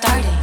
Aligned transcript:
started. 0.00 0.37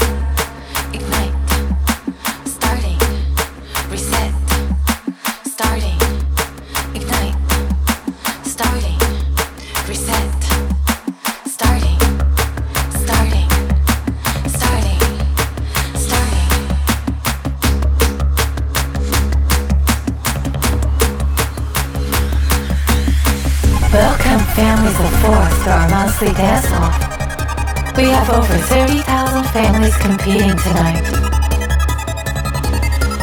Competing 30.25 30.57
tonight. 30.57 31.05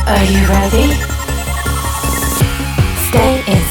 Are 0.07 0.25
you 0.31 0.41
ready? 0.47 0.95
Stay 3.09 3.43
in 3.53 3.62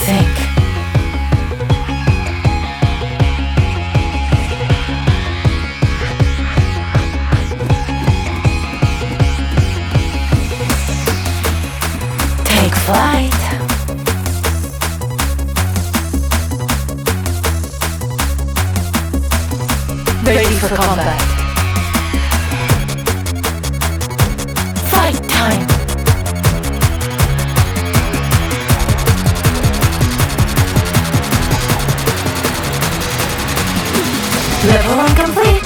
Level 34.64 34.96
one 34.96 35.16
complete. 35.16 35.64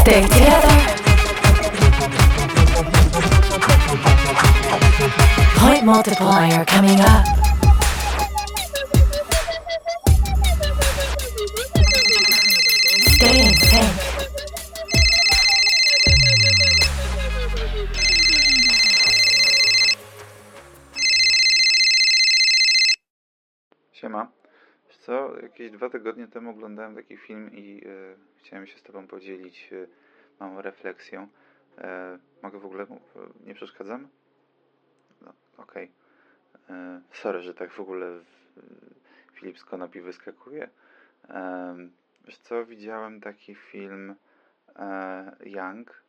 Stay 0.00 0.22
together. 0.22 0.76
Point 5.56 5.84
multiplier 5.84 6.64
coming 6.64 7.00
up. 7.00 7.24
Stay 13.14 13.38
in 13.46 13.54
sync. 13.54 13.92
Siema. 24.00 24.28
Co, 25.08 25.40
jakieś 25.42 25.70
dwa 25.70 25.90
tygodnie 25.90 26.28
temu 26.28 26.50
oglądałem 26.50 26.94
taki 26.94 27.16
film 27.16 27.50
i 27.52 27.82
e, 27.86 28.16
chciałem 28.36 28.66
się 28.66 28.78
z 28.78 28.82
Tobą 28.82 29.06
podzielić 29.06 29.72
e, 29.72 29.86
małą 30.40 30.62
refleksją. 30.62 31.28
E, 31.78 32.18
mogę 32.42 32.58
w 32.58 32.66
ogóle, 32.66 32.86
nie 33.46 33.54
przeszkadzam? 33.54 34.08
No, 35.22 35.32
okej. 35.56 35.90
E, 36.70 37.00
Sorry, 37.12 37.40
że 37.42 37.54
tak 37.54 37.72
w 37.72 37.80
ogóle 37.80 38.20
Filip 39.32 39.58
z 39.58 39.64
Konopi 39.64 40.00
wyskakuje. 40.00 40.68
Wiesz 42.24 42.38
co, 42.38 42.66
widziałem 42.66 43.20
taki 43.20 43.54
film 43.54 44.14
Young, 45.40 46.02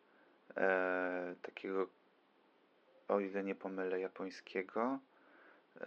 takiego, 1.41 1.87
o 3.07 3.19
ile 3.19 3.43
nie 3.43 3.55
pomylę, 3.55 3.99
japońskiego 3.99 4.99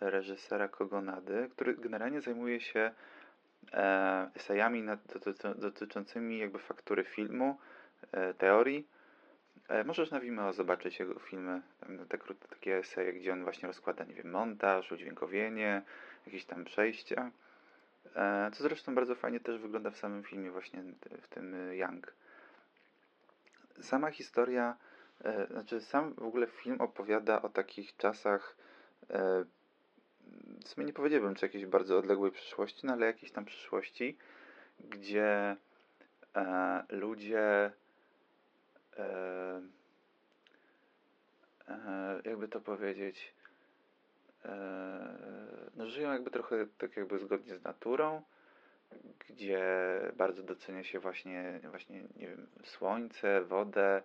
reżysera 0.01 0.69
Kogonady, 0.69 1.49
który 1.53 1.75
generalnie 1.75 2.21
zajmuje 2.21 2.61
się 2.61 2.91
e, 3.73 4.31
esejami 4.35 4.85
dotyczącymi 5.57 6.39
jakby 6.39 6.59
faktury 6.59 7.05
filmu, 7.05 7.59
e, 8.13 8.35
teorii. 8.35 8.89
E, 9.69 9.85
możesz 9.85 10.11
na 10.11 10.21
Vimeo 10.21 10.53
zobaczyć 10.53 10.99
jego 10.99 11.19
filmy, 11.19 11.63
te 12.09 12.19
krótkie 12.19 12.49
takie 12.49 12.77
eseje, 12.77 13.13
gdzie 13.13 13.33
on 13.33 13.45
właśnie 13.45 13.67
rozkłada, 13.67 14.05
nie 14.05 14.15
wiem, 14.15 14.31
montaż, 14.31 14.93
udźwiękowienie, 14.93 15.83
jakieś 16.27 16.45
tam 16.45 16.65
przejścia. 16.65 17.31
Co 18.53 18.63
zresztą 18.63 18.95
bardzo 18.95 19.15
fajnie 19.15 19.41
też 19.41 19.59
wygląda 19.59 19.91
w 19.91 19.97
samym 19.97 20.23
filmie, 20.23 20.51
właśnie 20.51 20.83
w 21.23 21.29
tym 21.29 21.73
Young. 21.73 22.13
Sama 23.81 24.11
historia, 24.11 24.77
znaczy 25.51 25.81
sam 25.81 26.15
w 26.15 26.23
ogóle 26.23 26.47
film 26.47 26.81
opowiada 26.81 27.43
o 27.43 27.49
takich 27.49 27.97
czasach 27.97 28.57
w 30.65 30.69
sumie 30.69 30.87
nie 30.87 30.93
powiedziałbym, 30.93 31.35
czy 31.35 31.47
jakiejś 31.47 31.67
bardzo 31.67 31.99
odległej 31.99 32.33
przyszłości, 32.33 32.87
no 32.87 32.93
ale 32.93 33.07
jakiejś 33.07 33.33
tam 33.33 33.45
przyszłości, 33.45 34.17
gdzie 34.81 35.57
e, 36.37 36.85
ludzie 36.89 37.71
e, 38.97 39.63
e, 41.69 42.21
jakby 42.25 42.49
to 42.49 42.61
powiedzieć 42.61 43.35
e, 44.45 45.19
no 45.77 45.87
żyją 45.87 46.13
jakby 46.13 46.31
trochę 46.31 46.67
tak 46.79 46.97
jakby 46.97 47.19
zgodnie 47.19 47.57
z 47.57 47.65
naturą, 47.65 48.23
gdzie 49.29 49.63
bardzo 50.17 50.43
docenia 50.43 50.85
się 50.85 50.99
właśnie, 50.99 51.61
właśnie 51.71 52.03
nie 52.17 52.29
wiem, 52.29 52.47
słońce, 52.65 53.43
wodę, 53.43 54.03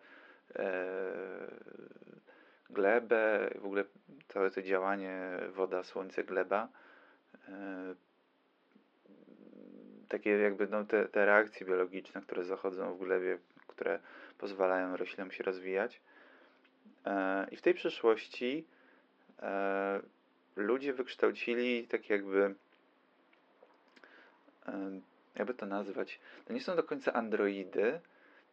e, 0.55 0.97
glebę, 2.69 3.50
w 3.55 3.66
ogóle 3.66 3.83
całe 4.28 4.51
to 4.51 4.61
działanie 4.61 5.39
woda, 5.50 5.83
słońce, 5.83 6.23
gleba. 6.23 6.67
E, 7.50 7.95
takie 10.09 10.29
jakby 10.29 10.67
no, 10.67 10.85
te, 10.85 11.06
te 11.06 11.25
reakcje 11.25 11.67
biologiczne, 11.67 12.22
które 12.22 12.44
zachodzą 12.44 12.95
w 12.95 13.00
glebie, 13.00 13.38
które 13.67 14.00
pozwalają 14.38 14.97
roślinom 14.97 15.31
się 15.31 15.44
rozwijać. 15.44 16.01
E, 17.06 17.47
I 17.51 17.56
w 17.56 17.61
tej 17.61 17.73
przyszłości 17.73 18.66
e, 19.41 20.01
ludzie 20.56 20.94
wykształcili 20.94 21.88
tak 21.88 22.09
jakby 22.09 22.56
jakby 25.35 25.53
to 25.53 25.66
nazwać, 25.66 26.19
to 26.45 26.53
nie 26.53 26.61
są 26.61 26.75
do 26.75 26.83
końca 26.83 27.13
androidy, 27.13 28.00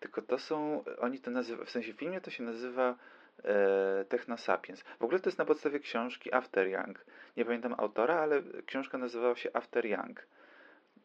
tylko 0.01 0.23
to 0.23 0.39
są, 0.39 0.85
oni 0.99 1.21
to 1.21 1.31
nazywają, 1.31 1.67
w 1.67 1.71
sensie 1.71 1.93
w 1.93 1.97
filmie 1.97 2.21
to 2.21 2.31
się 2.31 2.43
nazywa 2.43 2.97
e, 3.45 4.05
Technosapiens. 4.05 4.83
W 4.83 5.03
ogóle 5.03 5.21
to 5.21 5.29
jest 5.29 5.39
na 5.39 5.45
podstawie 5.45 5.81
książki 5.81 6.35
After 6.35 6.69
Young. 6.69 7.05
Nie 7.37 7.45
pamiętam 7.45 7.75
autora, 7.79 8.15
ale 8.15 8.43
książka 8.67 8.99
nazywała 8.99 9.37
się 9.37 9.51
After 9.53 9.87
Young. 9.87 10.27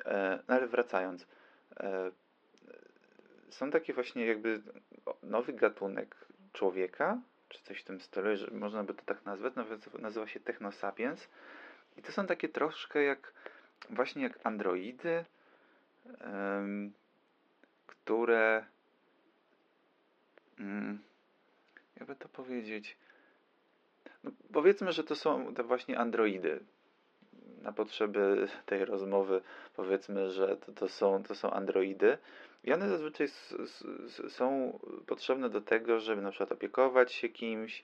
E, 0.06 0.40
no 0.48 0.56
ale 0.56 0.68
wracając, 0.68 1.28
e, 1.80 2.12
są 3.50 3.72
takie 3.72 3.94
właśnie 3.94 4.26
jakby 4.26 4.62
nowy 5.24 5.54
gatunek 5.54 6.16
człowieka, 6.54 7.22
czy 7.50 7.64
coś 7.64 7.82
w 7.82 7.86
tym 7.86 8.00
stylu, 8.00 8.36
że 8.36 8.52
można 8.52 8.84
by 8.84 8.94
to 8.94 9.04
tak 9.06 9.26
nazwać, 9.26 9.54
nazywa, 10.00 10.28
się 10.28 10.40
Technosapiens. 10.40 11.28
I 11.98 12.02
to 12.02 12.12
są 12.12 12.28
takie 12.28 12.50
troszkę 12.50 13.04
jak, 13.04 13.34
właśnie 13.90 14.24
jak 14.24 14.40
androidy, 14.44 15.26
które 17.88 18.66
mm, 20.60 21.00
jakby 22.00 22.16
to 22.16 22.30
powiedzieć, 22.30 22.98
no 24.24 24.32
powiedzmy, 24.54 24.92
że 24.92 25.04
to 25.04 25.16
są 25.16 25.54
te 25.54 25.64
właśnie 25.64 26.00
androidy. 26.00 26.60
Na 27.62 27.72
potrzeby 27.74 28.48
tej 28.66 28.86
rozmowy 28.86 29.42
powiedzmy, 29.76 30.30
że 30.30 30.58
to, 30.58 30.72
to, 30.72 30.88
są, 30.88 31.24
to 31.24 31.36
są 31.36 31.52
androidy. 31.52 32.18
I 32.64 32.74
one 32.74 32.90
zazwyczaj 32.90 33.26
s, 33.28 33.56
s, 33.60 33.86
s, 34.06 34.34
są 34.34 34.80
potrzebne 35.08 35.50
do 35.50 35.62
tego, 35.62 36.00
żeby 36.00 36.22
na 36.22 36.30
przykład 36.32 36.52
opiekować 36.52 37.14
się 37.14 37.30
kimś, 37.30 37.84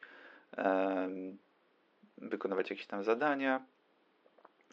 wykonywać 2.17 2.69
jakieś 2.69 2.87
tam 2.87 3.03
zadania. 3.03 3.65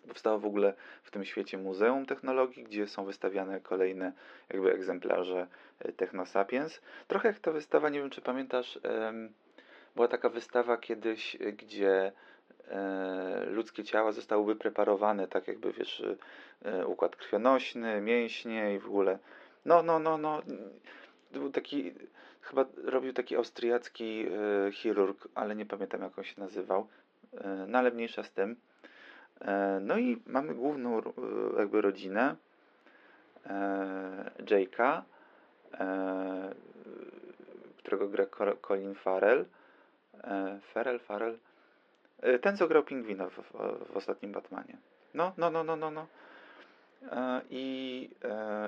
Powstało 0.08 0.38
w 0.38 0.46
ogóle 0.46 0.74
w 1.02 1.10
tym 1.10 1.24
świecie 1.24 1.58
Muzeum 1.58 2.06
Technologii, 2.06 2.64
gdzie 2.64 2.86
są 2.88 3.04
wystawiane 3.04 3.60
kolejne 3.60 4.12
jakby 4.50 4.72
egzemplarze 4.72 5.46
e, 5.78 5.92
Technosapiens. 5.92 6.80
Trochę 7.08 7.28
jak 7.28 7.38
ta 7.38 7.52
wystawa, 7.52 7.88
nie 7.88 8.00
wiem 8.00 8.10
czy 8.10 8.20
pamiętasz, 8.20 8.78
była 9.94 10.08
taka 10.08 10.28
wystawa 10.28 10.76
kiedyś, 10.76 11.34
y, 11.34 11.52
gdzie 11.52 12.12
e, 12.68 13.44
ludzkie 13.46 13.84
ciała 13.84 14.12
zostały 14.12 14.44
wypreparowane, 14.44 15.28
tak 15.28 15.48
jakby 15.48 15.72
wiesz, 15.72 16.02
e, 16.64 16.86
układ 16.86 17.16
krwionośny, 17.16 18.00
mięśnie 18.00 18.74
i 18.74 18.78
w 18.78 18.86
ogóle. 18.86 19.18
No, 19.64 19.82
no, 19.82 19.98
no, 19.98 20.18
no. 20.18 20.42
Był 21.32 21.50
taki, 21.50 21.92
chyba 22.40 22.64
robił 22.84 23.12
taki 23.12 23.36
austriacki 23.36 24.26
e, 24.66 24.72
chirurg, 24.72 25.28
ale 25.34 25.56
nie 25.56 25.66
pamiętam 25.66 26.02
jak 26.02 26.18
on 26.18 26.24
się 26.24 26.40
nazywał. 26.40 26.88
E, 27.40 27.66
no 27.68 27.78
ale 27.78 27.90
mniejsza 27.90 28.22
z 28.22 28.32
tym. 28.32 28.56
E, 29.44 29.80
no 29.80 29.98
i 29.98 30.22
mamy 30.26 30.54
główną 30.54 30.98
e, 30.98 31.02
jakby 31.58 31.80
rodzinę. 31.80 32.36
E, 33.46 34.30
Jake'a, 34.38 35.02
którego 37.78 38.08
gra 38.08 38.26
Colin 38.68 38.94
Farrell. 38.94 39.44
Farrell, 40.60 40.98
Farrell. 40.98 41.38
Ten, 42.42 42.56
co 42.56 42.68
grał 42.68 42.82
Pingwina 42.82 43.28
w, 43.28 43.32
w, 43.32 43.96
ostatnim 43.96 44.32
Batmanie. 44.32 44.76
No, 45.14 45.32
no, 45.36 45.50
no, 45.50 45.64
no, 45.64 45.76
no, 45.76 45.90
no. 45.90 46.06
I 47.50 48.10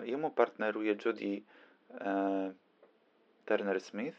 jemu 0.03 0.31
partneruje 0.31 0.97
Judy 1.05 1.43
Turner 3.47 3.81
Smith 3.81 4.17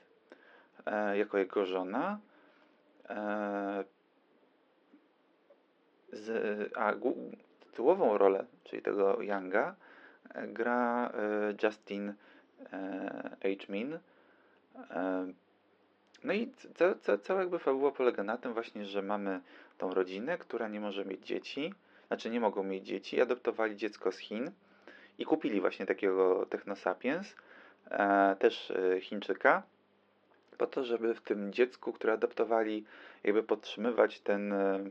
jako 1.14 1.38
jego 1.38 1.66
żona. 1.66 2.20
E, 6.16 6.18
z, 6.18 6.72
a 6.78 6.94
tytułową 7.60 8.18
rolę, 8.18 8.46
czyli 8.64 8.82
tego 8.82 9.22
Younga, 9.22 9.76
e, 10.34 10.48
gra 10.48 11.12
Justin 11.64 12.14
H. 13.42 13.66
Min. 13.70 14.00
No 16.24 16.34
i 16.34 16.52
ca, 16.76 16.96
ca, 17.02 17.18
cała 17.18 17.40
jakby 17.40 17.60
fabuła 17.60 17.92
polega 17.92 18.24
na 18.24 18.38
tym 18.38 18.54
właśnie, 18.54 18.86
że 18.86 19.02
mamy 19.02 19.42
tą 19.78 19.94
rodzinę, 19.94 20.38
która 20.38 20.68
nie 20.68 20.80
może 20.80 21.06
mieć 21.06 21.26
dzieci, 21.26 21.74
znaczy 22.08 22.30
nie 22.30 22.40
mogą 22.40 22.64
mieć 22.64 22.86
dzieci, 22.86 23.22
adoptowali 23.22 23.76
dziecko 23.76 24.12
z 24.12 24.18
Chin 24.18 24.52
i 25.18 25.26
kupili 25.26 25.62
właśnie 25.62 25.86
takiego 25.86 26.46
Technosapiens, 26.46 27.36
e, 27.92 28.36
też 28.40 28.72
e, 28.72 29.02
Chińczyka, 29.02 29.64
po 30.58 30.68
to, 30.68 30.84
żeby 30.84 31.14
w 31.14 31.22
tym 31.22 31.54
dziecku, 31.54 31.94
które 31.94 32.14
adoptowali, 32.14 32.86
jakby 33.24 33.44
podtrzymywać 33.44 34.20
ten, 34.20 34.54
e, 34.54 34.56
e 34.56 34.90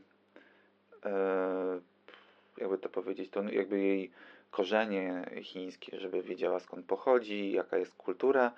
jakby 2.58 2.78
to 2.78 2.88
powiedzieć, 2.88 3.30
to 3.30 3.42
jakby 3.42 3.80
jej 3.80 4.10
korzenie 4.50 5.30
chińskie, 5.42 6.00
żeby 6.00 6.22
wiedziała 6.22 6.60
skąd 6.60 6.86
pochodzi, 6.86 7.52
jaka 7.52 7.76
jest 7.76 7.94
kultura 7.94 8.52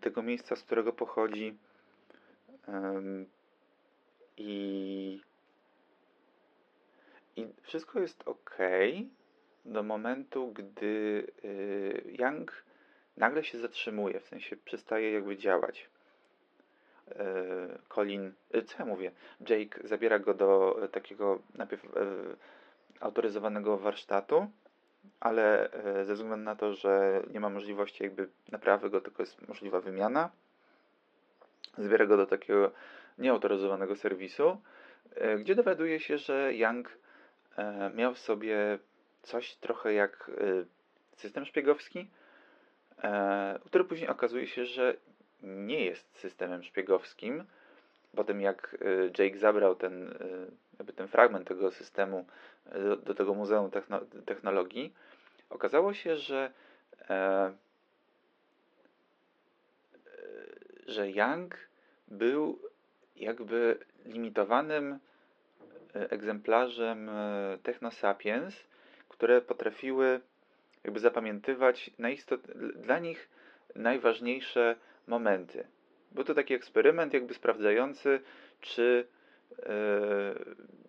tego 0.00 0.22
miejsca, 0.22 0.56
z 0.56 0.62
którego 0.62 0.92
pochodzi. 0.92 1.56
I, 4.36 5.20
I 7.36 7.46
wszystko 7.62 8.00
jest 8.00 8.22
ok 8.28 8.58
do 9.64 9.82
momentu, 9.82 10.52
gdy 10.52 11.26
y, 11.44 12.16
Yang 12.18 12.64
nagle 13.16 13.44
się 13.44 13.58
zatrzymuje, 13.58 14.20
w 14.20 14.26
sensie 14.26 14.56
przestaje 14.56 15.12
jakby 15.12 15.36
działać. 15.36 15.88
E, 17.10 17.24
Colin, 17.88 18.32
y, 18.54 18.62
co 18.62 18.76
ja 18.78 18.84
mówię? 18.84 19.12
Jake 19.48 19.88
zabiera 19.88 20.18
go 20.18 20.34
do 20.34 20.78
takiego 20.92 21.38
najpierw 21.54 21.84
e, 21.84 21.88
autoryzowanego 23.00 23.78
warsztatu, 23.78 24.46
ale 25.20 25.72
e, 25.72 26.04
ze 26.04 26.14
względu 26.14 26.44
na 26.44 26.56
to, 26.56 26.74
że 26.74 27.22
nie 27.30 27.40
ma 27.40 27.48
możliwości 27.48 28.04
jakby 28.04 28.28
naprawy 28.52 28.90
go, 28.90 29.00
tylko 29.00 29.22
jest 29.22 29.48
możliwa 29.48 29.80
wymiana, 29.80 30.30
zbiera 31.78 32.06
go 32.06 32.16
do 32.16 32.26
takiego 32.26 32.70
nieautoryzowanego 33.18 33.96
serwisu, 33.96 34.60
e, 35.14 35.38
gdzie 35.38 35.54
dowiaduje 35.54 36.00
się, 36.00 36.18
że 36.18 36.54
Young 36.54 36.98
e, 37.56 37.90
miał 37.94 38.14
w 38.14 38.18
sobie 38.18 38.78
coś 39.22 39.56
trochę 39.56 39.92
jak 39.92 40.30
system 41.16 41.44
szpiegowski, 41.44 42.10
który 43.64 43.84
później 43.84 44.08
okazuje 44.08 44.46
się, 44.46 44.64
że 44.64 44.96
nie 45.42 45.84
jest 45.84 46.18
systemem 46.18 46.62
szpiegowskim. 46.62 47.44
Potem 48.16 48.40
jak 48.40 48.76
Jake 49.18 49.38
zabrał 49.38 49.74
ten, 49.74 50.14
jakby 50.78 50.92
ten 50.92 51.08
fragment 51.08 51.48
tego 51.48 51.70
systemu 51.70 52.26
do, 52.74 52.96
do 52.96 53.14
tego 53.14 53.34
Muzeum 53.34 53.70
Techno 53.70 54.00
Technologii, 54.26 54.92
okazało 55.50 55.94
się, 55.94 56.16
że 56.16 56.52
e, 57.10 57.52
że 60.86 61.10
Young 61.10 61.56
był 62.08 62.58
jakby 63.16 63.78
limitowanym 64.04 64.98
egzemplarzem 65.94 67.10
Technosapiens, 67.62 68.54
które 69.08 69.40
potrafiły 69.40 70.20
jakby 70.84 71.00
zapamiętywać 71.00 71.90
dla 72.76 72.98
nich 72.98 73.28
najważniejsze 73.74 74.76
momenty. 75.06 75.66
Był 76.12 76.24
to 76.24 76.34
taki 76.34 76.54
eksperyment 76.54 77.14
jakby 77.14 77.34
sprawdzający, 77.34 78.20
czy 78.60 79.06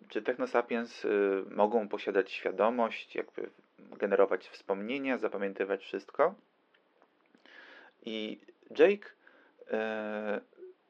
czy 0.08 0.22
Technosapiens 0.22 1.04
y, 1.04 1.44
mogą 1.50 1.88
posiadać 1.88 2.32
świadomość, 2.32 3.14
jakby 3.14 3.50
generować 3.78 4.48
wspomnienia, 4.48 5.18
zapamiętywać 5.18 5.84
wszystko. 5.84 6.34
I 8.02 8.40
Jake 8.78 9.08
e, 9.70 10.40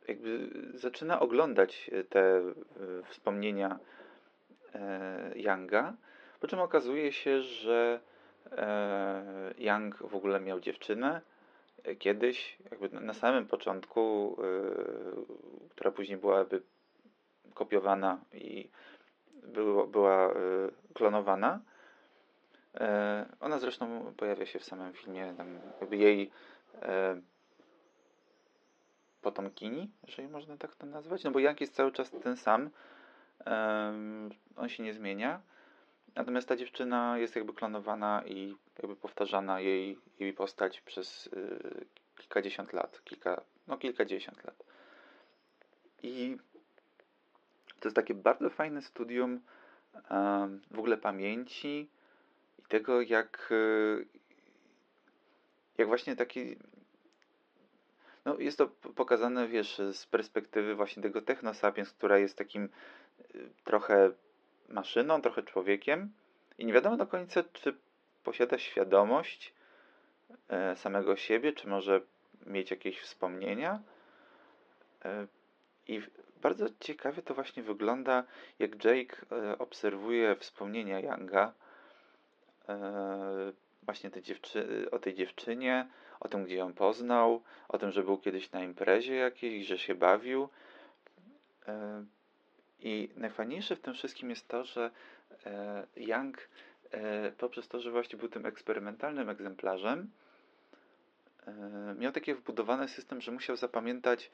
jakby 0.08 0.48
zaczyna 0.74 1.20
oglądać 1.20 1.90
te 2.08 2.42
wspomnienia 3.08 3.78
Younga, 5.34 5.94
po 6.40 6.46
czym 6.46 6.58
okazuje 6.58 7.12
się, 7.12 7.42
że 7.42 8.00
Young 9.58 9.96
w 9.96 10.14
ogóle 10.14 10.40
miał 10.40 10.60
dziewczynę 10.60 11.20
kiedyś, 11.98 12.58
jakby 12.70 13.00
na 13.00 13.14
samym 13.14 13.46
początku, 13.46 14.36
która 15.70 15.90
później 15.90 16.18
byłaby 16.18 16.62
kopiowana 17.54 18.18
i 18.32 18.68
było, 19.42 19.86
była 19.86 20.30
e, 20.30 20.34
klonowana. 20.94 21.60
E, 22.74 23.26
ona 23.40 23.58
zresztą 23.58 24.14
pojawia 24.16 24.46
się 24.46 24.58
w 24.58 24.64
samym 24.64 24.92
filmie, 24.92 25.34
tam 25.36 25.58
jakby 25.80 25.96
jej 25.96 26.30
potomkini, 29.22 29.90
jeżeli 30.06 30.28
można 30.28 30.56
tak 30.56 30.74
to 30.74 30.86
nazwać, 30.86 31.24
no 31.24 31.30
bo 31.30 31.38
Jank 31.38 31.60
jest 31.60 31.74
cały 31.74 31.92
czas 31.92 32.10
ten 32.10 32.36
sam, 32.36 32.70
on 34.56 34.68
się 34.68 34.82
nie 34.82 34.94
zmienia, 34.94 35.40
natomiast 36.14 36.48
ta 36.48 36.56
dziewczyna 36.56 37.18
jest 37.18 37.36
jakby 37.36 37.52
klonowana 37.52 38.22
i 38.26 38.56
jakby 38.78 38.96
powtarzana 38.96 39.60
jej, 39.60 39.98
jej 40.18 40.32
postać 40.32 40.80
przez 40.80 41.30
kilkadziesiąt 42.16 42.72
lat, 42.72 43.00
kilka, 43.04 43.40
no 43.66 43.78
kilkadziesiąt 43.78 44.44
lat. 44.44 44.64
I 46.02 46.36
to 47.80 47.88
jest 47.88 47.96
takie 47.96 48.14
bardzo 48.14 48.50
fajne 48.50 48.82
studium 48.82 49.40
w 50.70 50.78
ogóle 50.78 50.96
pamięci 50.96 51.90
i 52.58 52.62
tego, 52.68 53.02
jak, 53.02 53.48
e, 53.50 54.04
jak 55.78 55.88
właśnie 55.88 56.16
taki. 56.16 56.56
No, 58.24 58.38
jest 58.38 58.58
to 58.58 58.66
pokazane, 58.96 59.48
wiesz, 59.48 59.80
z 59.92 60.06
perspektywy 60.06 60.74
właśnie 60.74 61.02
tego 61.02 61.22
technosapiens, 61.22 61.92
która 61.92 62.18
jest 62.18 62.38
takim 62.38 62.64
e, 62.64 63.38
trochę 63.64 64.10
maszyną, 64.68 65.22
trochę 65.22 65.42
człowiekiem 65.42 66.12
i 66.58 66.64
nie 66.64 66.72
wiadomo 66.72 66.96
do 66.96 67.06
końca, 67.06 67.42
czy 67.52 67.74
posiada 68.24 68.58
świadomość 68.58 69.54
e, 70.48 70.76
samego 70.76 71.16
siebie, 71.16 71.52
czy 71.52 71.68
może 71.68 72.00
mieć 72.46 72.70
jakieś 72.70 73.00
wspomnienia. 73.00 73.82
I 75.88 76.02
bardzo 76.42 76.66
ciekawie 76.80 77.22
to 77.22 77.34
właśnie 77.34 77.62
wygląda, 77.62 78.24
jak 78.58 78.84
Jake 78.84 79.16
e, 79.32 79.58
obserwuje 79.58 80.36
wspomnienia 80.36 81.00
Younga 81.00 81.52
e, 82.68 83.52
właśnie 83.82 84.10
dziewczy- 84.10 84.90
o 84.90 84.98
tej 84.98 85.14
dziewczynie, 85.14 85.88
o 86.20 86.28
tym, 86.28 86.44
gdzie 86.44 86.56
ją 86.56 86.72
poznał, 86.72 87.42
o 87.68 87.78
tym, 87.78 87.90
że 87.90 88.02
był 88.02 88.18
kiedyś 88.18 88.52
na 88.52 88.64
imprezie 88.64 89.14
jakiejś, 89.14 89.66
że 89.66 89.78
się 89.78 89.94
bawił. 89.94 90.48
E, 92.84 92.88
I 92.88 93.08
najfajniejsze 93.16 93.76
w 93.76 93.80
tym 93.80 93.94
wszystkim 93.94 94.30
jest 94.30 94.48
to, 94.48 94.64
że 94.64 94.90
Young 95.96 96.48
poprzez 97.38 97.68
to, 97.68 97.80
że 97.80 97.90
właśnie 97.90 98.18
był 98.18 98.28
tym 98.28 98.46
eksperymentalnym 98.46 99.28
egzemplarzem, 99.28 100.10
miał 101.98 102.12
taki 102.12 102.34
wbudowany 102.34 102.88
system, 102.88 103.20
że 103.20 103.32
musiał 103.32 103.56
zapamiętać 103.56 104.30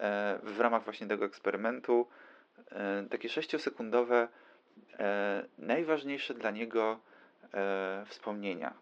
E, 0.00 0.38
w 0.42 0.60
ramach 0.60 0.84
właśnie 0.84 1.06
tego 1.06 1.24
eksperymentu 1.24 2.06
e, 2.70 3.06
takie 3.10 3.28
sześciosekundowe 3.28 4.28
e, 4.98 5.44
najważniejsze 5.58 6.34
dla 6.34 6.50
niego 6.50 6.98
wspomnienia. 8.06 8.74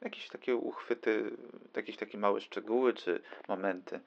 Jakieś 0.00 0.28
takie 0.28 0.56
uchwyty, 0.56 1.30
jakieś 1.76 1.96
takie 1.96 2.18
małe 2.18 2.40
szczegóły 2.40 2.92
czy 2.94 3.22
momenty. 3.48 4.00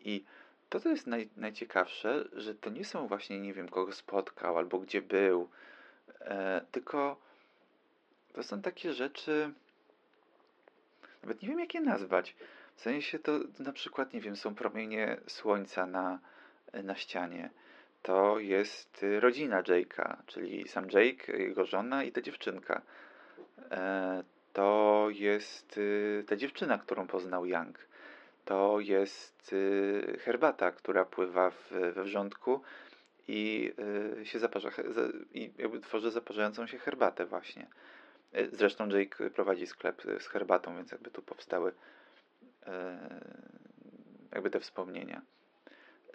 I 0.00 0.24
to, 0.72 0.80
co 0.80 0.88
jest 0.88 1.06
naj, 1.06 1.28
najciekawsze, 1.36 2.24
że 2.32 2.54
to 2.54 2.70
nie 2.70 2.84
są 2.84 3.06
właśnie, 3.06 3.40
nie 3.40 3.54
wiem, 3.54 3.68
kogo 3.68 3.92
spotkał 3.92 4.58
albo 4.58 4.78
gdzie 4.78 5.02
był, 5.02 5.48
tylko 6.70 7.16
to 8.32 8.42
są 8.42 8.62
takie 8.62 8.92
rzeczy, 8.92 9.52
nawet 11.22 11.42
nie 11.42 11.48
wiem, 11.48 11.60
jak 11.60 11.74
je 11.74 11.80
nazwać. 11.80 12.36
W 12.76 12.80
sensie 12.80 13.18
to 13.18 13.32
na 13.58 13.72
przykład, 13.72 14.12
nie 14.12 14.20
wiem, 14.20 14.36
są 14.36 14.54
promienie 14.54 15.16
słońca 15.26 15.86
na, 15.86 16.18
na 16.84 16.94
ścianie. 16.94 17.50
To 18.02 18.38
jest 18.38 19.04
rodzina 19.20 19.62
Jake'a, 19.62 20.16
czyli 20.26 20.68
sam 20.68 20.84
Jake, 20.90 21.38
jego 21.38 21.64
żona 21.64 22.04
i 22.04 22.12
ta 22.12 22.20
dziewczynka. 22.20 22.82
E, 23.70 24.24
to 24.52 25.06
jest 25.10 25.78
y, 25.78 26.24
ta 26.28 26.36
dziewczyna, 26.36 26.78
którą 26.78 27.06
poznał 27.06 27.46
Young. 27.46 27.78
To 28.44 28.80
jest 28.80 29.52
y, 29.52 30.18
herbata, 30.20 30.70
która 30.70 31.04
pływa 31.04 31.50
w, 31.50 31.70
we 31.94 32.04
wrzątku 32.04 32.62
i 33.28 33.72
y, 34.20 34.26
się 34.26 34.38
zaparza, 34.38 34.70
i 35.34 35.52
jakby 35.58 35.80
tworzy 35.80 36.10
zaparzającą 36.10 36.66
się 36.66 36.78
herbatę 36.78 37.26
właśnie. 37.26 37.66
Zresztą 38.52 38.88
Jake 38.88 39.30
prowadzi 39.30 39.66
sklep 39.66 40.02
z 40.18 40.26
herbatą, 40.28 40.76
więc 40.76 40.92
jakby 40.92 41.10
tu 41.10 41.22
powstały 41.22 41.72
jakby 44.32 44.50
te 44.50 44.60
wspomnienia. 44.60 45.22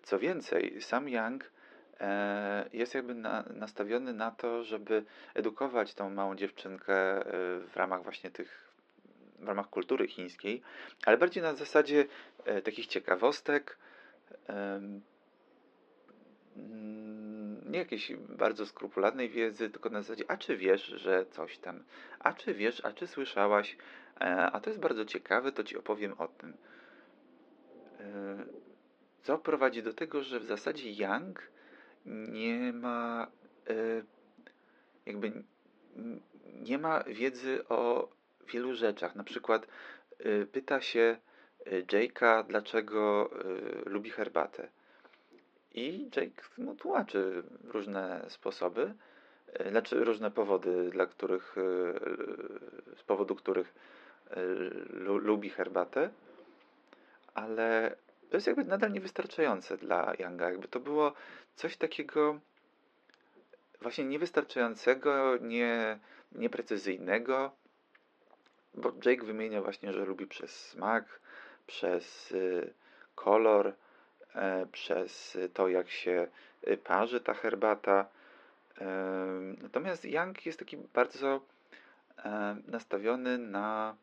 Co 0.04 0.20
więcej, 0.20 0.82
sam 0.82 1.10
Young 1.10 1.52
e, 2.00 2.70
jest 2.74 2.96
jakby 2.96 3.16
na, 3.16 3.44
nastawiony 3.54 4.14
na 4.14 4.32
to, 4.32 4.64
żeby 4.64 5.04
edukować 5.34 5.94
tą 5.94 6.10
małą 6.10 6.36
dziewczynkę 6.36 7.24
w 7.68 7.72
ramach 7.76 8.04
właśnie 8.04 8.32
tych, 8.32 8.67
w 9.40 9.48
ramach 9.48 9.70
kultury 9.70 10.08
chińskiej, 10.08 10.62
ale 11.06 11.18
bardziej 11.18 11.44
na 11.44 11.56
zasadzie 11.56 12.06
e, 12.46 12.62
takich 12.62 12.88
ciekawostek, 12.88 13.78
mm, 14.48 15.02
nie 17.72 17.80
jakiejś 17.80 18.12
bardzo 18.16 18.66
skrupulatnej 18.66 19.30
wiedzy, 19.30 19.70
tylko 19.70 19.90
na 19.90 20.02
zasadzie, 20.02 20.24
a 20.28 20.38
czy 20.38 20.58
wiesz, 20.58 20.86
że 20.86 21.26
coś 21.26 21.58
tam, 21.58 21.84
a 22.20 22.34
czy 22.34 22.54
wiesz, 22.54 22.86
a 22.86 22.94
czy 22.94 23.08
słyszałaś, 23.08 23.78
a 24.52 24.60
to 24.60 24.70
jest 24.70 24.80
bardzo 24.80 25.06
ciekawe, 25.06 25.52
to 25.52 25.64
ci 25.64 25.78
opowiem 25.78 26.14
o 26.18 26.28
tym. 26.28 26.58
Co 29.24 29.38
prowadzi 29.38 29.84
do 29.84 29.94
tego, 29.94 30.24
że 30.24 30.40
w 30.40 30.46
zasadzie 30.46 30.92
Yang 30.92 31.52
nie 32.06 32.74
ma 32.74 33.28
e, 33.70 33.74
jakby 35.06 35.44
nie 36.54 36.78
ma 36.78 37.04
wiedzy 37.04 37.68
o 37.68 38.10
wielu 38.48 38.76
rzeczach. 38.76 39.16
Na 39.16 39.24
przykład 39.24 39.68
e, 40.20 40.46
pyta 40.46 40.82
się 40.82 41.18
e, 41.66 41.82
Jake'a, 41.82 42.44
dlaczego 42.48 43.30
lubi 43.86 44.10
herbatę. 44.10 44.68
I 45.74 46.10
Jake 46.16 46.44
mu 46.58 46.76
tłumaczy 46.76 47.44
różne 47.64 48.26
sposoby, 48.30 48.94
znaczy 49.70 50.04
różne 50.04 50.32
powody, 50.32 50.90
dla 50.90 51.06
których, 51.06 51.56
z 52.96 53.04
powodu 53.04 53.36
których 53.36 53.74
lubi 55.00 55.50
herbatę, 55.50 56.10
ale 57.34 57.96
to 58.30 58.38
jest 58.38 58.48
jakby 58.48 58.64
nadal 58.64 58.92
niewystarczające 58.92 59.78
dla 59.78 60.14
Younga. 60.20 60.50
Jakby 60.50 60.68
to 60.68 60.80
było 60.80 61.14
coś 61.56 61.78
takiego 61.78 62.40
właśnie 63.82 64.06
niewystarczającego, 64.06 65.38
nie, 65.42 66.00
nieprecyzyjnego, 66.32 67.52
bo 68.78 68.92
Jake 69.06 69.26
wymienia 69.26 69.62
właśnie, 69.62 69.94
że 69.94 70.06
lubi 70.06 70.28
przez 70.28 70.52
smak, 70.52 71.20
przez 71.68 72.32
y, 72.32 72.74
kolor, 73.16 73.74
e, 74.36 74.66
przez 74.72 75.38
to, 75.54 75.68
jak 75.68 75.90
się 75.90 76.28
y, 76.68 76.78
parzy 76.78 77.20
ta 77.20 77.34
herbata. 77.34 78.06
Natomiast 79.62 80.06
Young 80.06 80.46
jest 80.46 80.60
taki 80.60 80.78
bardzo 80.78 81.42
e, 82.26 82.58
nastawiony 82.68 83.38
na 83.38 83.96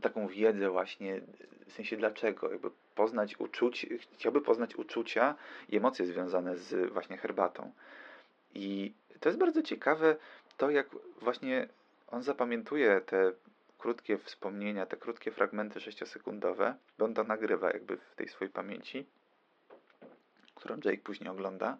taką 0.00 0.28
wiedzę 0.28 0.70
właśnie, 0.70 1.20
w 1.66 1.72
sensie 1.72 1.96
dlaczego, 1.96 2.50
jakby 2.50 2.70
poznać 2.94 3.40
uczuć, 3.40 3.86
chciałby 4.12 4.40
poznać 4.40 4.76
uczucia 4.76 5.34
i 5.68 5.76
emocje 5.76 6.06
związane 6.06 6.56
z 6.56 6.92
właśnie 6.92 7.16
herbatą. 7.16 7.72
I 8.54 8.92
to 9.20 9.28
jest 9.28 9.38
bardzo 9.38 9.62
ciekawe, 9.62 10.16
to 10.56 10.70
jak 10.70 10.86
właśnie 11.20 11.68
on 12.10 12.22
zapamiętuje 12.22 13.00
te 13.00 13.32
krótkie 13.82 14.18
wspomnienia, 14.18 14.86
te 14.86 14.96
krótkie 14.96 15.30
fragmenty 15.30 15.80
sześciosekundowe, 15.80 16.74
bo 16.98 17.04
on 17.04 17.14
to 17.14 17.24
nagrywa 17.24 17.70
jakby 17.70 17.96
w 17.96 18.14
tej 18.14 18.28
swojej 18.28 18.52
pamięci, 18.52 19.06
którą 20.54 20.76
Jake 20.84 21.02
później 21.02 21.30
ogląda. 21.30 21.78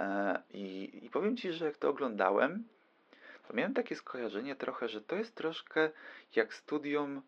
E, 0.00 0.42
I, 0.50 0.90
I 1.06 1.10
powiem 1.10 1.36
Ci, 1.36 1.52
że 1.52 1.64
jak 1.64 1.76
to 1.76 1.88
oglądałem, 1.88 2.64
to 3.48 3.54
miałem 3.54 3.74
takie 3.74 3.96
skojarzenie 3.96 4.56
trochę, 4.56 4.88
że 4.88 5.00
to 5.00 5.16
jest 5.16 5.34
troszkę 5.34 5.90
jak 6.36 6.54
studium 6.54 7.22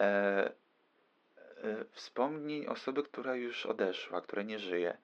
e, 0.00 0.04
e, 0.04 0.52
wspomnień 1.90 2.66
osoby, 2.66 3.02
która 3.02 3.34
już 3.36 3.66
odeszła, 3.66 4.20
która 4.20 4.42
nie 4.42 4.58
żyje. 4.58 4.96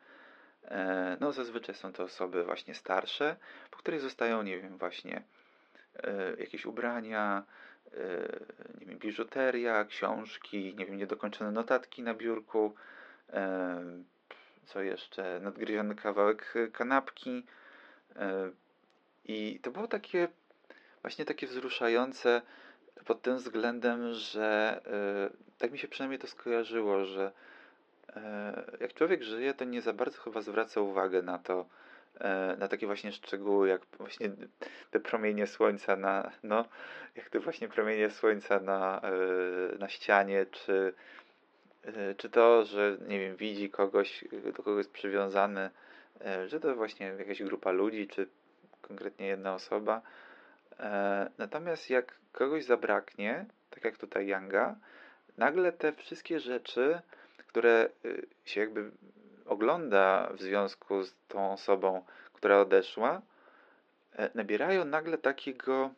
E, 0.65 1.17
no, 1.21 1.33
zazwyczaj 1.33 1.75
są 1.75 1.93
to 1.93 2.03
osoby 2.03 2.45
właśnie 2.45 2.75
starsze, 2.75 3.37
po 3.71 3.77
której 3.77 4.01
zostają, 4.01 4.43
nie 4.43 4.61
wiem, 4.61 4.79
właśnie 4.79 5.23
e, 6.03 6.35
jakieś 6.39 6.67
ubrania, 6.67 7.45
nie 8.81 8.87
wiem, 8.87 8.99
biżuteria, 8.99 9.85
książki, 9.85 10.75
nie 10.79 10.87
wiem, 10.87 10.97
niedokończone 10.97 11.53
notatki 11.53 12.03
na 12.03 12.15
biurku, 12.15 12.75
e, 13.33 13.83
co 14.65 14.83
jeszcze, 14.83 15.41
nadgryziony 15.41 15.95
kawałek 15.95 16.55
kanapki. 16.73 17.47
I 19.25 19.61
to 19.63 19.71
było 19.71 19.89
takie 19.89 20.29
właśnie 21.03 21.25
takie 21.25 21.47
wzruszające 21.47 22.43
pod 23.07 23.23
tym 23.23 23.37
względem, 23.37 24.15
że 24.15 24.81
tak 25.59 25.73
mi 25.73 25.79
się 25.79 25.89
przynajmniej 25.89 26.19
to 26.19 26.27
skojarzyło, 26.27 27.05
że 27.05 27.33
jak 28.81 28.95
człowiek 28.95 29.23
żyje, 29.23 29.55
to 29.55 29.65
nie 29.65 29.83
za 29.83 29.93
bardzo 29.93 30.21
chyba 30.21 30.41
zwraca 30.41 30.81
uwagę 30.81 31.23
na 31.23 31.39
to, 31.39 31.67
na 32.59 32.69
takie 32.69 32.87
właśnie 32.87 33.13
szczegóły, 33.13 33.69
jak 33.69 33.83
właśnie 33.99 34.31
te 34.91 35.01
promienie 35.01 35.47
słońca 35.47 35.97
na, 35.97 36.31
no, 36.43 36.65
jak 37.17 37.31
te 37.31 37.41
właśnie 37.41 37.69
promienie 37.69 38.11
słońca 38.11 38.61
na, 38.61 39.01
na 39.79 39.89
ścianie, 39.89 40.47
czy, 40.47 40.95
czy 42.17 42.31
to, 42.31 42.65
że 42.65 42.97
nie 43.09 43.21
wiem, 43.21 43.37
widzi 43.37 43.71
kogoś, 43.71 44.25
do 44.45 44.53
kogo 44.53 44.79
jest 44.79 44.93
przywiązany, 44.93 45.71
że 46.47 46.61
to 46.61 46.75
właśnie 46.75 47.07
jakaś 47.07 47.43
grupa 47.43 47.71
ludzi, 47.71 48.09
czy 48.09 48.27
konkretnie 48.83 49.27
jedna 49.27 49.55
osoba, 49.55 50.03
E, 50.81 51.31
natomiast 51.39 51.91
jak 51.91 52.15
kogoś 52.33 52.65
zabraknie, 52.65 53.47
tak 53.71 53.85
jak 53.85 53.99
tutaj 53.99 54.27
Yanga, 54.27 54.77
nagle 55.39 55.73
te 55.73 55.93
wszystkie 55.93 56.41
rzeczy, 56.41 57.01
które 57.47 57.89
się 58.45 58.61
jakby 58.61 58.91
ogląda 59.51 60.31
w 60.35 60.41
związku 60.41 61.03
z 61.03 61.15
tą 61.29 61.53
osobą, 61.53 62.05
która 62.33 62.61
odeszła, 62.61 63.23
e, 64.13 64.31
nabierają 64.35 64.85
nagle 64.85 65.19
takiego 65.19 65.91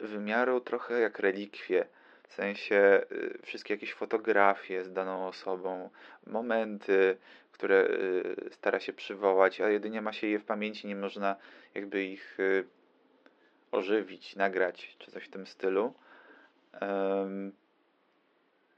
wymiaru 0.00 0.60
trochę 0.60 1.00
jak 1.00 1.18
relikwie. 1.18 1.86
W 2.28 2.32
sensie 2.32 3.02
y, 3.12 3.38
wszystkie 3.42 3.74
jakieś 3.74 3.94
fotografie 3.94 4.84
z 4.84 4.92
daną 4.92 5.26
osobą, 5.26 5.90
momenty, 6.26 7.16
które 7.52 7.86
y, 7.86 8.50
stara 8.52 8.80
się 8.80 8.92
przywołać, 8.92 9.60
a 9.60 9.68
jedynie 9.68 10.02
ma 10.02 10.12
się 10.12 10.26
je 10.26 10.38
w 10.38 10.44
pamięci, 10.44 10.86
nie 10.86 10.96
można 10.96 11.36
jakby 11.74 12.04
ich 12.04 12.38
ożywić, 13.72 14.36
nagrać, 14.36 14.96
czy 14.98 15.10
coś 15.10 15.24
w 15.24 15.30
tym 15.30 15.46
stylu. 15.46 15.94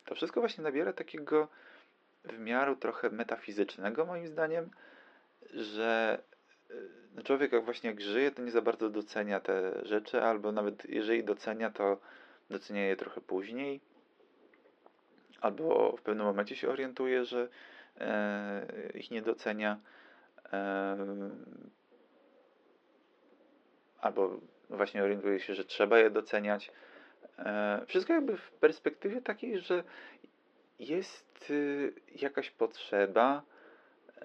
To 0.04 0.14
wszystko 0.14 0.40
właśnie 0.40 0.64
nabiera 0.64 0.92
takiego 0.92 1.48
wymiaru 2.24 2.76
trochę 2.76 3.10
metafizycznego, 3.10 4.06
moim 4.06 4.26
zdaniem, 4.26 4.70
że 5.54 6.22
e, 6.70 6.74
no 7.14 7.22
człowiek 7.22 7.52
jak 7.52 7.64
właśnie 7.64 7.90
jak 7.90 8.00
żyje, 8.00 8.30
to 8.30 8.42
nie 8.42 8.50
za 8.50 8.62
bardzo 8.62 8.90
docenia 8.90 9.40
te 9.40 9.86
rzeczy, 9.86 10.22
albo 10.22 10.52
nawet 10.52 10.84
jeżeli 10.84 11.24
docenia, 11.24 11.70
to 11.70 12.00
docenia 12.50 12.86
je 12.86 12.96
trochę 12.96 13.20
później, 13.20 13.80
albo 15.40 15.96
w 15.96 16.02
pewnym 16.02 16.26
momencie 16.26 16.56
się 16.56 16.68
orientuje, 16.68 17.24
że 17.24 17.48
e, 18.00 18.66
ich 18.94 19.10
nie 19.10 19.22
docenia, 19.22 19.80
albo 24.00 24.40
właśnie 24.70 25.02
orientuje 25.02 25.40
się, 25.40 25.54
że 25.54 25.64
trzeba 25.64 25.98
je 25.98 26.10
doceniać. 26.10 26.72
E, 27.38 27.80
wszystko 27.86 28.12
jakby 28.12 28.36
w 28.36 28.50
perspektywie 28.52 29.22
takiej, 29.22 29.58
że 29.58 29.84
jest 30.80 31.50
y, 31.50 31.92
jakaś 32.14 32.50
potrzeba, 32.50 33.42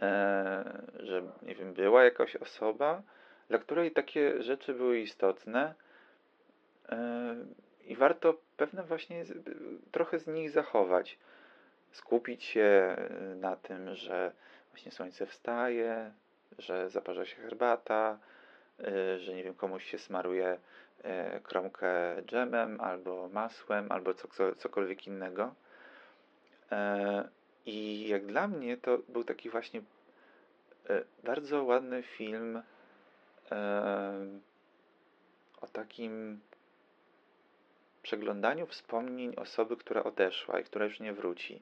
e, 0.01 0.81
że 1.00 1.21
nie 1.41 1.55
wiem, 1.55 1.74
była 1.74 2.03
jakaś 2.03 2.35
osoba, 2.35 3.01
dla 3.50 3.57
której 3.57 3.91
takie 3.91 4.43
rzeczy 4.43 4.74
były 4.74 5.00
istotne 5.00 5.74
e, 6.89 7.35
i 7.85 7.95
warto 7.95 8.38
pewne 8.57 8.83
właśnie 8.83 9.24
trochę 9.91 10.19
z 10.19 10.27
nich 10.27 10.51
zachować. 10.51 11.17
Skupić 11.91 12.43
się 12.43 12.95
na 13.35 13.55
tym, 13.55 13.95
że 13.95 14.31
właśnie 14.71 14.91
słońce 14.91 15.25
wstaje, 15.25 16.12
że 16.57 16.89
zaparza 16.89 17.25
się 17.25 17.35
herbata, 17.35 18.19
Y, 18.79 19.19
że 19.19 19.33
nie 19.33 19.43
wiem, 19.43 19.53
komuś 19.53 19.85
się 19.85 19.97
smaruje 19.97 20.57
y, 21.38 21.41
kromkę 21.41 22.15
dżemem, 22.25 22.81
albo 22.81 23.29
masłem, 23.29 23.91
albo 23.91 24.13
co, 24.13 24.55
cokolwiek 24.55 25.07
innego. 25.07 25.53
E, 26.72 27.29
I 27.65 28.07
jak 28.07 28.25
dla 28.25 28.48
mnie 28.48 28.77
to 28.77 28.98
był 29.10 29.24
taki 29.24 29.50
właśnie 29.50 29.81
e, 30.89 31.03
bardzo 31.24 31.63
ładny 31.63 32.03
film 32.03 32.62
e, 33.51 34.27
o 35.62 35.67
takim 35.67 36.39
przeglądaniu 38.03 38.67
wspomnień 38.67 39.36
osoby, 39.36 39.77
która 39.77 40.03
odeszła 40.03 40.60
i 40.60 40.63
która 40.63 40.86
już 40.86 41.00
nie 41.00 41.13
wróci. 41.13 41.62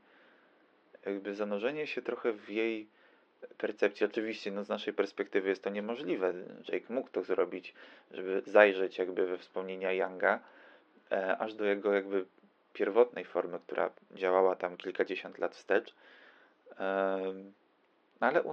Jakby 1.05 1.35
zanurzenie 1.35 1.87
się 1.87 2.01
trochę 2.01 2.33
w 2.33 2.49
jej 2.49 2.87
percepcji. 3.57 4.05
Oczywiście, 4.05 4.51
no 4.51 4.63
z 4.63 4.69
naszej 4.69 4.93
perspektywy 4.93 5.49
jest 5.49 5.63
to 5.63 5.69
niemożliwe. 5.69 6.33
Jake 6.67 6.93
mógł 6.93 7.09
to 7.09 7.23
zrobić, 7.23 7.73
żeby 8.11 8.41
zajrzeć 8.45 8.97
jakby 8.97 9.25
we 9.25 9.37
wspomnienia 9.37 9.91
Younga, 9.91 10.39
e, 11.11 11.37
aż 11.37 11.53
do 11.53 11.65
jego 11.65 11.93
jakby 11.93 12.25
pierwotnej 12.73 13.25
formy, 13.25 13.59
która 13.59 13.89
działała 14.11 14.55
tam 14.55 14.77
kilkadziesiąt 14.77 15.37
lat 15.37 15.55
wstecz. 15.55 15.95
E, 16.79 17.33
ale 18.19 18.43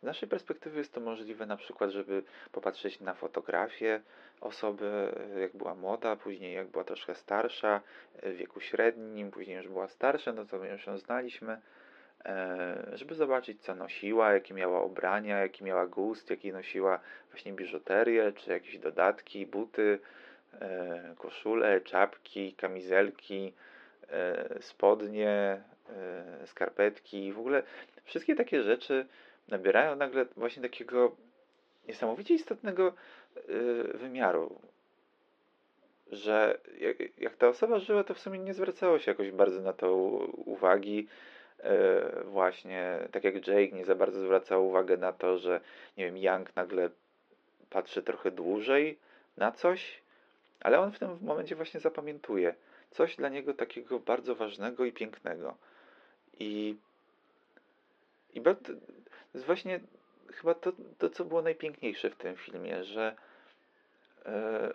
z 0.00 0.02
naszej 0.02 0.28
perspektywy 0.28 0.78
jest 0.78 0.92
to 0.92 1.00
możliwe 1.00 1.46
na 1.46 1.56
przykład, 1.56 1.90
żeby 1.90 2.22
popatrzeć 2.52 3.00
na 3.00 3.14
fotografię 3.14 4.00
osoby, 4.40 5.12
jak 5.40 5.56
była 5.56 5.74
młoda, 5.74 6.16
później 6.16 6.54
jak 6.54 6.68
była 6.68 6.84
troszkę 6.84 7.14
starsza, 7.14 7.80
w 8.22 8.36
wieku 8.36 8.60
średnim, 8.60 9.30
później 9.30 9.56
już 9.56 9.68
była 9.68 9.88
starsza, 9.88 10.32
no 10.32 10.44
to 10.44 10.64
już 10.64 10.86
ją 10.86 10.98
znaliśmy, 10.98 11.60
e, 12.24 12.90
żeby 12.92 13.14
zobaczyć, 13.14 13.62
co 13.62 13.74
nosiła, 13.74 14.32
jakie 14.32 14.54
miała 14.54 14.82
ubrania, 14.82 15.38
jaki 15.38 15.64
miała 15.64 15.86
gust, 15.86 16.30
jaki 16.30 16.52
nosiła 16.52 17.00
właśnie 17.30 17.52
biżuterię, 17.52 18.32
czy 18.32 18.50
jakieś 18.50 18.78
dodatki, 18.78 19.46
buty, 19.46 19.98
e, 20.02 20.27
koszule, 21.16 21.80
czapki, 21.80 22.52
kamizelki, 22.52 23.52
e, 24.10 24.48
spodnie, 24.60 25.62
skarpetki, 26.44 27.32
w 27.32 27.38
ogóle 27.38 27.62
wszystkie 28.04 28.34
takie 28.34 28.62
rzeczy 28.62 29.06
nabierają 29.48 29.96
nagle 29.96 30.26
właśnie 30.36 30.62
takiego 30.62 31.16
niesamowicie 31.88 32.34
istotnego 32.34 32.92
wymiaru, 33.94 34.60
że 36.12 36.58
jak, 37.18 37.36
ta 37.36 37.48
osoba 37.48 37.78
żyła, 37.78 38.04
to 38.04 38.14
w 38.14 38.18
sumie 38.18 38.38
nie 38.38 38.54
zwracało 38.54 38.98
się 38.98 39.10
jakoś 39.10 39.30
bardzo 39.30 39.60
na 39.60 39.72
to 39.72 39.94
uwagi. 40.46 41.08
Właśnie 42.24 42.98
tak 43.12 43.24
jak 43.24 43.34
Jake 43.34 43.76
nie 43.76 43.84
za 43.84 43.94
bardzo 43.94 44.20
zwracał 44.20 44.68
uwagę 44.68 44.96
na 44.96 45.12
to, 45.12 45.38
że 45.38 45.60
nie 45.96 46.04
wiem, 46.04 46.16
Young 46.16 46.56
nagle 46.56 46.90
patrzy 47.70 48.02
trochę 48.02 48.30
dłużej 48.30 48.98
na 49.36 49.52
coś, 49.52 50.02
ale 50.60 50.80
on 50.80 50.92
w 50.92 50.98
tym 50.98 51.18
momencie 51.20 51.56
właśnie 51.56 51.80
zapamiętuje 51.80 52.54
coś 52.90 53.16
dla 53.16 53.28
niego 53.28 53.54
takiego 53.54 53.98
bardzo 53.98 54.34
ważnego 54.34 54.84
i 54.84 54.92
pięknego. 54.92 55.56
I 56.38 56.76
i 58.34 58.42
to 58.42 58.72
jest 59.34 59.46
właśnie 59.46 59.80
chyba 60.32 60.54
to, 60.54 60.72
to, 60.98 61.10
co 61.10 61.24
było 61.24 61.42
najpiękniejsze 61.42 62.10
w 62.10 62.16
tym 62.16 62.36
filmie, 62.36 62.84
że 62.84 63.16
e, 64.26 64.72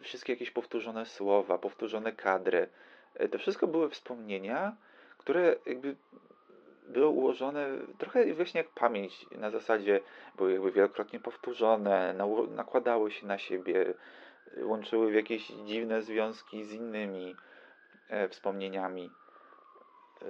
wszystkie 0.00 0.32
jakieś 0.32 0.50
powtórzone 0.50 1.06
słowa, 1.06 1.58
powtórzone 1.58 2.12
kadry, 2.12 2.68
e, 3.14 3.28
to 3.28 3.38
wszystko 3.38 3.66
były 3.66 3.90
wspomnienia, 3.90 4.76
które 5.18 5.56
jakby 5.66 5.96
były 6.88 7.08
ułożone 7.08 7.68
trochę 7.98 8.34
właśnie 8.34 8.58
jak 8.58 8.70
pamięć, 8.70 9.26
na 9.30 9.50
zasadzie 9.50 10.00
były 10.36 10.52
jakby 10.52 10.72
wielokrotnie 10.72 11.20
powtórzone, 11.20 12.14
nakładały 12.50 13.10
się 13.10 13.26
na 13.26 13.38
siebie, 13.38 13.94
łączyły 14.62 15.10
w 15.10 15.14
jakieś 15.14 15.46
dziwne 15.46 16.02
związki 16.02 16.64
z 16.64 16.72
innymi 16.72 17.36
e, 18.08 18.28
wspomnieniami. 18.28 19.10
E, 20.22 20.26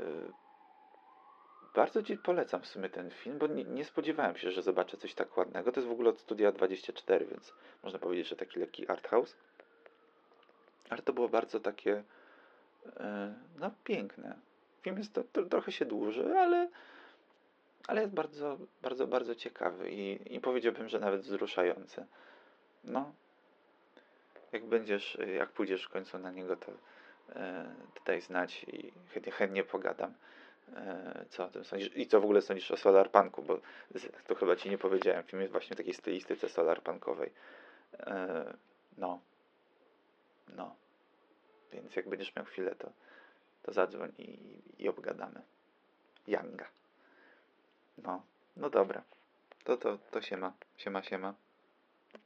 bardzo 1.74 2.02
Ci 2.02 2.16
polecam 2.16 2.62
w 2.62 2.66
sumie 2.66 2.88
ten 2.88 3.10
film, 3.10 3.38
bo 3.38 3.46
nie, 3.46 3.64
nie, 3.64 3.84
spodziewałem 3.84 4.36
się, 4.36 4.50
że 4.50 4.62
zobaczę 4.62 4.96
coś 4.96 5.14
tak 5.14 5.36
ładnego. 5.36 5.72
To 5.72 5.80
jest 5.80 5.88
w 5.88 5.92
ogóle 5.92 6.10
od 6.10 6.20
Studia 6.20 6.52
24, 6.52 7.26
więc 7.26 7.52
można 7.82 7.98
powiedzieć, 7.98 8.28
że 8.28 8.36
taki 8.36 8.60
lekki 8.60 8.88
art 8.88 9.08
house. 9.08 9.36
Ale 10.90 11.02
to 11.02 11.12
było 11.12 11.28
bardzo 11.28 11.60
takie, 11.60 12.02
e, 12.96 13.34
no 13.60 13.70
piękne. 13.84 14.36
Film 14.82 14.98
jest 14.98 15.12
to, 15.12 15.24
to, 15.32 15.42
trochę 15.42 15.72
się 15.72 15.84
dłuży, 15.84 16.38
ale, 16.38 16.68
ale 17.88 18.00
jest 18.00 18.14
bardzo, 18.14 18.58
bardzo, 18.82 19.06
bardzo 19.06 19.34
ciekawy 19.34 19.90
i, 19.90 20.34
i 20.34 20.40
powiedziałbym, 20.40 20.88
że 20.88 20.98
nawet 20.98 21.20
wzruszający. 21.20 22.06
No, 22.84 23.12
jak 24.54 24.64
będziesz, 24.64 25.18
jak 25.38 25.50
pójdziesz 25.50 25.84
w 25.84 25.88
końcu 25.88 26.18
na 26.18 26.30
niego, 26.30 26.56
to 26.56 26.72
e, 27.36 27.74
daj 28.04 28.20
znać 28.20 28.64
i 28.64 28.92
chętnie, 29.12 29.32
chętnie 29.32 29.64
pogadam. 29.64 30.14
E, 30.76 31.24
co 31.30 31.44
o 31.44 31.48
tym 31.48 31.64
sądzisz? 31.64 31.96
I 31.96 32.06
co 32.06 32.20
w 32.20 32.24
ogóle 32.24 32.42
sądzisz 32.42 32.70
o 32.70 32.76
solarpunku? 32.76 33.42
Bo 33.42 33.60
to 34.26 34.34
chyba 34.34 34.56
ci 34.56 34.70
nie 34.70 34.78
powiedziałem. 34.78 35.24
Film 35.24 35.40
jest 35.40 35.52
właśnie 35.52 35.74
w 35.74 35.76
takiej 35.76 35.94
stylistyce 35.94 36.48
solarpunkowej. 36.48 37.32
E, 37.98 38.44
no. 38.98 39.20
No. 40.56 40.74
Więc 41.72 41.96
jak 41.96 42.08
będziesz 42.08 42.36
miał 42.36 42.44
chwilę, 42.44 42.74
to, 42.74 42.90
to 43.62 43.72
zadzwoń 43.72 44.12
i, 44.18 44.38
i 44.78 44.88
obgadamy. 44.88 45.42
Yanga. 46.28 46.68
No. 47.98 48.22
No 48.56 48.70
dobra. 48.70 49.02
To, 49.64 49.76
to, 49.76 49.98
to 50.10 50.22
siema. 50.22 50.52
Siema, 50.76 51.02
siema. 51.02 51.34